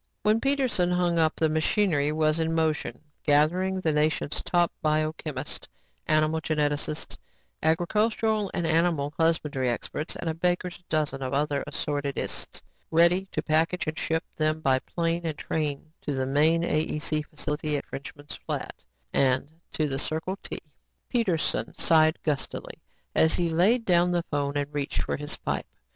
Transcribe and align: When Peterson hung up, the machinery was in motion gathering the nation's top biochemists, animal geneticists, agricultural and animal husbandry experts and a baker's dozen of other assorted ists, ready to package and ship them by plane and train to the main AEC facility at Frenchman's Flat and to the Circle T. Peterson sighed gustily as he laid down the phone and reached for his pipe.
When 0.23 0.41
Peterson 0.41 0.89
hung 0.89 1.19
up, 1.19 1.35
the 1.35 1.47
machinery 1.47 2.11
was 2.11 2.39
in 2.39 2.55
motion 2.55 3.03
gathering 3.23 3.79
the 3.79 3.91
nation's 3.93 4.41
top 4.41 4.71
biochemists, 4.83 5.67
animal 6.07 6.41
geneticists, 6.41 7.19
agricultural 7.61 8.49
and 8.51 8.65
animal 8.65 9.13
husbandry 9.19 9.69
experts 9.69 10.15
and 10.15 10.27
a 10.27 10.33
baker's 10.33 10.79
dozen 10.89 11.21
of 11.21 11.35
other 11.35 11.63
assorted 11.67 12.17
ists, 12.17 12.63
ready 12.89 13.27
to 13.31 13.43
package 13.43 13.85
and 13.85 13.99
ship 13.99 14.23
them 14.37 14.59
by 14.61 14.79
plane 14.79 15.23
and 15.23 15.37
train 15.37 15.93
to 16.01 16.15
the 16.15 16.25
main 16.25 16.63
AEC 16.63 17.23
facility 17.27 17.77
at 17.77 17.85
Frenchman's 17.85 18.39
Flat 18.47 18.83
and 19.13 19.47
to 19.71 19.87
the 19.87 19.99
Circle 19.99 20.37
T. 20.41 20.57
Peterson 21.09 21.77
sighed 21.77 22.17
gustily 22.23 22.81
as 23.13 23.35
he 23.35 23.51
laid 23.51 23.85
down 23.85 24.09
the 24.09 24.23
phone 24.31 24.57
and 24.57 24.73
reached 24.73 25.03
for 25.03 25.15
his 25.17 25.37
pipe. 25.37 25.67